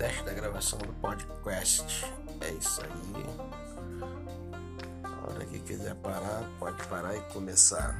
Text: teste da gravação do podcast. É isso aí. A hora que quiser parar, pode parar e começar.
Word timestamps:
teste 0.00 0.24
da 0.24 0.32
gravação 0.32 0.78
do 0.78 0.94
podcast. 0.94 2.06
É 2.40 2.50
isso 2.52 2.80
aí. 2.82 2.90
A 5.04 5.30
hora 5.30 5.44
que 5.44 5.58
quiser 5.58 5.94
parar, 5.96 6.42
pode 6.58 6.82
parar 6.84 7.14
e 7.14 7.20
começar. 7.34 7.94